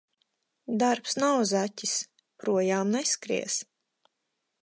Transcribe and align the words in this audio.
Darbs 0.83 1.15
nav 1.23 1.41
zaķis– 1.49 1.93
projām 2.43 2.97
neskries. 2.97 3.59